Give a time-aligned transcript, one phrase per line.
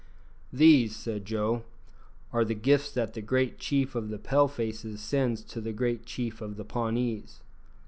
[0.51, 1.63] "These," said Joe,
[2.33, 6.07] "are the gifts that the great chief of the Pale faces sends to the great
[6.07, 7.41] chief of the Pawnees.